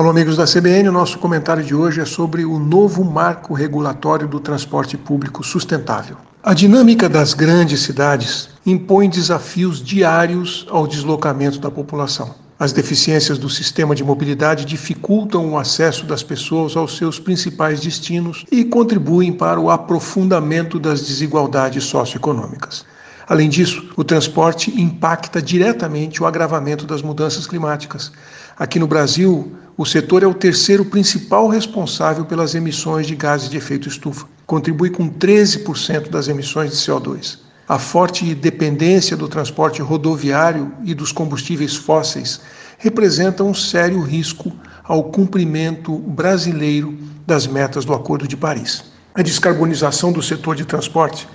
Alô, 0.00 0.08
amigos 0.08 0.34
da 0.34 0.46
CBN, 0.46 0.88
o 0.88 0.92
nosso 0.92 1.18
comentário 1.18 1.62
de 1.62 1.74
hoje 1.74 2.00
é 2.00 2.06
sobre 2.06 2.42
o 2.42 2.58
novo 2.58 3.04
marco 3.04 3.52
regulatório 3.52 4.26
do 4.26 4.40
transporte 4.40 4.96
público 4.96 5.44
sustentável. 5.44 6.16
A 6.42 6.54
dinâmica 6.54 7.06
das 7.06 7.34
grandes 7.34 7.82
cidades 7.82 8.48
impõe 8.64 9.10
desafios 9.10 9.82
diários 9.82 10.66
ao 10.70 10.86
deslocamento 10.86 11.58
da 11.58 11.70
população. 11.70 12.34
As 12.58 12.72
deficiências 12.72 13.36
do 13.36 13.50
sistema 13.50 13.94
de 13.94 14.02
mobilidade 14.02 14.64
dificultam 14.64 15.50
o 15.50 15.58
acesso 15.58 16.06
das 16.06 16.22
pessoas 16.22 16.78
aos 16.78 16.96
seus 16.96 17.18
principais 17.18 17.78
destinos 17.78 18.46
e 18.50 18.64
contribuem 18.64 19.34
para 19.34 19.60
o 19.60 19.68
aprofundamento 19.68 20.80
das 20.80 21.02
desigualdades 21.02 21.84
socioeconômicas. 21.84 22.86
Além 23.28 23.50
disso, 23.50 23.90
o 23.96 24.02
transporte 24.02 24.72
impacta 24.80 25.42
diretamente 25.42 26.22
o 26.22 26.26
agravamento 26.26 26.86
das 26.86 27.02
mudanças 27.02 27.46
climáticas. 27.46 28.10
Aqui 28.58 28.78
no 28.78 28.88
Brasil, 28.88 29.56
o 29.80 29.86
setor 29.86 30.22
é 30.22 30.26
o 30.26 30.34
terceiro 30.34 30.84
principal 30.84 31.48
responsável 31.48 32.26
pelas 32.26 32.54
emissões 32.54 33.06
de 33.06 33.16
gases 33.16 33.48
de 33.48 33.56
efeito 33.56 33.88
estufa. 33.88 34.26
Contribui 34.44 34.90
com 34.90 35.08
13% 35.08 36.10
das 36.10 36.28
emissões 36.28 36.70
de 36.70 36.76
CO2. 36.76 37.38
A 37.66 37.78
forte 37.78 38.34
dependência 38.34 39.16
do 39.16 39.26
transporte 39.26 39.80
rodoviário 39.80 40.70
e 40.84 40.92
dos 40.92 41.12
combustíveis 41.12 41.76
fósseis 41.76 42.42
representa 42.76 43.42
um 43.42 43.54
sério 43.54 44.02
risco 44.02 44.52
ao 44.84 45.04
cumprimento 45.04 45.96
brasileiro 45.96 46.98
das 47.26 47.46
metas 47.46 47.82
do 47.86 47.94
Acordo 47.94 48.28
de 48.28 48.36
Paris. 48.36 48.84
A 49.14 49.22
descarbonização 49.22 50.12
do 50.12 50.20
setor 50.20 50.56
de 50.56 50.66
transporte 50.66 51.26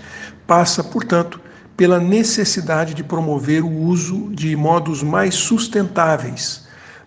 passa, 0.46 0.84
portanto, 0.84 1.42
pela 1.76 2.00
necessidade 2.00 2.94
de 2.94 3.04
promover 3.04 3.64
o 3.64 3.72
uso 3.72 4.30
de 4.32 4.56
modos 4.56 5.02
mais 5.02 5.34
sustentáveis, 5.34 6.65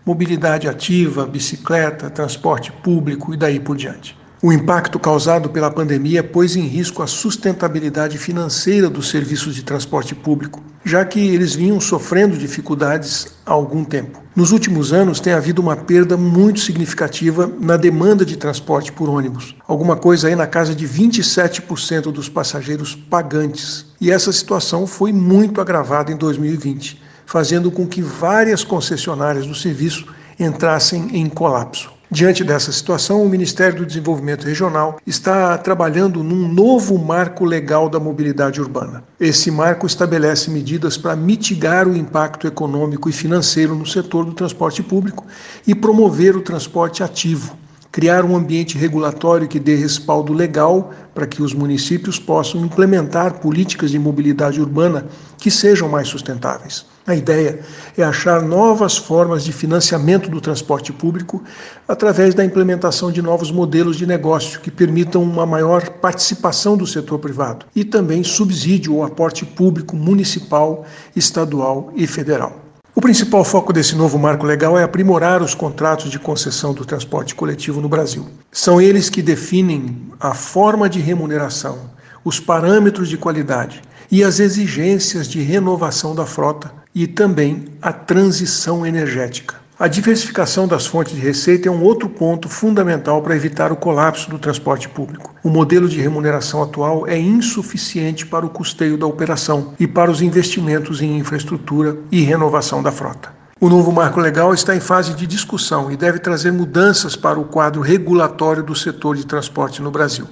mobilidade 0.09 0.67
ativa, 0.67 1.27
bicicleta, 1.27 2.09
transporte 2.09 2.73
público 2.73 3.35
e 3.35 3.37
daí 3.37 3.61
por 3.61 3.77
diante. 3.77 4.17
O 4.41 4.51
impacto 4.51 4.99
causado 4.99 5.51
pela 5.51 5.71
pandemia 5.71 6.25
pôs 6.25 6.57
em 6.57 6.63
risco 6.63 7.03
a 7.03 7.07
sustentabilidade 7.07 8.17
financeira 8.17 8.89
dos 8.89 9.11
serviços 9.11 9.55
de 9.55 9.63
transporte 9.63 10.15
público, 10.15 10.63
já 10.83 11.05
que 11.05 11.21
eles 11.21 11.55
vinham 11.55 11.79
sofrendo 11.79 12.39
dificuldades 12.39 13.35
há 13.45 13.53
algum 13.53 13.85
tempo. 13.85 14.23
Nos 14.35 14.51
últimos 14.51 14.95
anos, 14.95 15.21
tem 15.21 15.35
havido 15.35 15.61
uma 15.61 15.77
perda 15.77 16.17
muito 16.17 16.61
significativa 16.61 17.51
na 17.61 17.77
demanda 17.77 18.25
de 18.25 18.37
transporte 18.37 18.91
por 18.93 19.11
ônibus, 19.11 19.57
alguma 19.67 19.97
coisa 19.97 20.29
aí 20.29 20.37
na 20.37 20.47
casa 20.47 20.75
de 20.75 20.89
27% 20.89 22.13
dos 22.13 22.31
passageiros 22.31 22.95
pagantes. 22.95 23.85
E 24.01 24.11
essa 24.11 24.33
situação 24.33 24.87
foi 24.87 25.13
muito 25.13 25.61
agravada 25.61 26.11
em 26.11 26.17
2020, 26.17 27.08
fazendo 27.29 27.71
com 27.71 27.87
que 27.87 28.01
várias 28.01 28.65
concessionárias 28.65 29.47
do 29.47 29.55
serviço 29.55 30.07
entrassem 30.41 31.11
em 31.13 31.29
colapso. 31.29 31.91
Diante 32.11 32.43
dessa 32.43 32.73
situação, 32.73 33.23
o 33.23 33.29
Ministério 33.29 33.81
do 33.81 33.87
Desenvolvimento 33.87 34.47
Regional 34.47 34.99
está 35.07 35.59
trabalhando 35.59 36.25
num 36.25 36.49
novo 36.51 36.97
marco 36.97 37.45
legal 37.45 37.91
da 37.91 38.01
mobilidade 38.01 38.63
urbana. 38.63 39.05
Esse 39.21 39.51
marco 39.51 39.87
estabelece 39.87 40.51
medidas 40.51 40.97
para 40.97 41.15
mitigar 41.15 41.87
o 41.87 41.95
impacto 41.95 42.47
econômico 42.47 43.11
e 43.11 43.13
financeiro 43.13 43.75
no 43.75 43.85
setor 43.85 44.25
do 44.25 44.33
transporte 44.33 44.83
público 44.83 45.27
e 45.67 45.75
promover 45.75 46.35
o 46.35 46.41
transporte 46.41 47.03
ativo, 47.03 47.55
criar 47.99 48.25
um 48.25 48.37
ambiente 48.37 48.79
regulatório 48.79 49.49
que 49.49 49.59
dê 49.59 49.75
respaldo 49.75 50.33
legal 50.33 50.93
para 51.13 51.27
que 51.27 51.43
os 51.43 51.53
municípios 51.53 52.17
possam 52.17 52.65
implementar 52.65 53.41
políticas 53.41 53.91
de 53.91 53.99
mobilidade 53.99 54.61
urbana 54.61 55.07
que 55.37 55.51
sejam 55.51 55.89
mais 55.89 56.07
sustentáveis. 56.07 56.87
A 57.05 57.17
ideia 57.17 57.59
é 57.97 58.05
achar 58.05 58.41
novas 58.41 58.97
formas 58.97 59.43
de 59.43 59.53
financiamento 59.53 60.31
do 60.31 60.41
transporte 60.41 60.93
público 60.93 61.43
através 61.89 62.37
da 62.37 62.45
implementação 62.45 63.11
de 63.11 63.21
novos 63.21 63.51
modelos 63.51 63.97
de 63.97 64.07
negócio 64.07 64.61
que 64.61 64.71
permitam 64.71 65.21
uma 65.21 65.45
maior 65.45 65.91
participação 65.91 66.77
do 66.77 66.87
setor 66.87 67.19
privado 67.19 67.67
e 67.75 67.85
também 67.85 68.23
subsídio 68.23 68.95
ou 68.95 69.03
aporte 69.03 69.45
público 69.45 69.97
municipal, 69.97 70.87
estadual 71.17 71.93
e 71.97 72.07
federal. 72.07 72.68
O 72.99 73.01
principal 73.01 73.45
foco 73.45 73.73
desse 73.73 73.95
novo 73.95 74.19
marco 74.19 74.45
legal 74.45 74.77
é 74.77 74.83
aprimorar 74.83 75.41
os 75.41 75.55
contratos 75.55 76.11
de 76.11 76.19
concessão 76.19 76.75
do 76.75 76.85
transporte 76.85 77.33
coletivo 77.33 77.81
no 77.81 77.89
Brasil. 77.89 78.27
São 78.51 78.81
eles 78.81 79.09
que 79.09 79.23
definem 79.23 80.11
a 80.19 80.35
forma 80.35 80.89
de 80.89 80.99
remuneração, 80.99 81.79
os 82.25 82.41
parâmetros 82.41 83.09
de 83.09 83.17
qualidade 83.17 83.83
e 84.11 84.25
as 84.25 84.41
exigências 84.41 85.29
de 85.29 85.41
renovação 85.41 86.13
da 86.13 86.27
frota 86.27 86.73
e 86.93 87.07
também 87.07 87.67
a 87.81 87.93
transição 87.93 88.85
energética. 88.85 89.55
A 89.81 89.87
diversificação 89.87 90.67
das 90.67 90.89
fontes 90.89 91.15
de 91.15 91.21
receita 91.21 91.69
é 91.69 91.71
um 91.71 91.85
outro 91.85 92.09
ponto 92.09 92.49
fundamental 92.49 93.23
para 93.23 93.37
evitar 93.37 93.71
o 93.71 93.77
colapso 93.77 94.29
do 94.29 94.37
transporte 94.37 94.89
público. 94.89 95.33
O 95.41 95.49
modelo 95.49 95.89
de 95.89 96.01
remuneração 96.01 96.61
atual 96.61 97.07
é 97.07 97.17
insuficiente 97.17 98.27
para 98.27 98.45
o 98.45 98.51
custeio 98.51 98.99
da 98.99 99.07
operação 99.07 99.75
e 99.79 99.87
para 99.87 100.11
os 100.11 100.21
investimentos 100.21 101.01
em 101.01 101.17
infraestrutura 101.17 101.97
e 102.11 102.23
renovação 102.23 102.83
da 102.83 102.91
frota. 102.91 103.33
O 103.61 103.69
novo 103.69 103.93
marco 103.93 104.19
legal 104.19 104.53
está 104.53 104.75
em 104.75 104.81
fase 104.81 105.15
de 105.15 105.29
discussão 105.29 105.93
e 105.93 105.97
deve 105.97 106.19
trazer 106.19 106.51
mudanças 106.51 107.15
para 107.15 107.39
o 107.39 107.45
quadro 107.45 107.81
regulatório 107.81 108.65
do 108.65 108.75
setor 108.75 109.15
de 109.15 109.25
transporte 109.25 109.81
no 109.81 109.93
Brasil. 109.93 110.27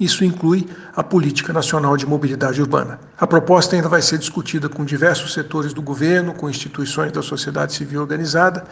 Isso 0.00 0.24
inclui 0.24 0.68
a 0.96 1.02
Política 1.02 1.52
Nacional 1.52 1.96
de 1.96 2.06
Mobilidade 2.06 2.60
Urbana. 2.60 2.98
A 3.18 3.26
proposta 3.26 3.76
ainda 3.76 3.88
vai 3.88 4.02
ser 4.02 4.18
discutida 4.18 4.68
com 4.68 4.84
diversos 4.84 5.32
setores 5.32 5.72
do 5.72 5.82
governo, 5.82 6.34
com 6.34 6.50
instituições 6.50 7.12
da 7.12 7.22
sociedade 7.22 7.72
civil 7.72 8.00
organizada 8.00 8.64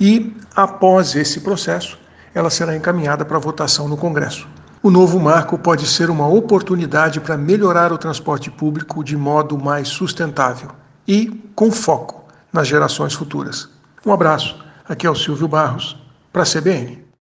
e, 0.00 0.34
após 0.56 1.14
esse 1.14 1.40
processo, 1.40 1.98
ela 2.34 2.50
será 2.50 2.74
encaminhada 2.74 3.24
para 3.24 3.38
votação 3.38 3.86
no 3.86 3.96
Congresso. 3.96 4.48
O 4.82 4.90
novo 4.90 5.20
marco 5.20 5.56
pode 5.56 5.86
ser 5.86 6.10
uma 6.10 6.26
oportunidade 6.26 7.20
para 7.20 7.36
melhorar 7.36 7.92
o 7.92 7.98
transporte 7.98 8.50
público 8.50 9.04
de 9.04 9.16
modo 9.16 9.56
mais 9.56 9.88
sustentável 9.88 10.70
e 11.06 11.28
com 11.54 11.70
foco 11.70 12.24
nas 12.52 12.66
gerações 12.66 13.14
futuras. 13.14 13.68
Um 14.04 14.12
abraço. 14.12 14.58
Aqui 14.88 15.06
é 15.06 15.10
o 15.10 15.14
Silvio 15.14 15.46
Barros, 15.46 15.96
para 16.32 16.42
a 16.42 16.46
CBN. 16.46 17.01